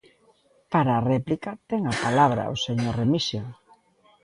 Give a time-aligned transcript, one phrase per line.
[0.73, 3.43] Para a réplica ten a palabra o señor Remixio.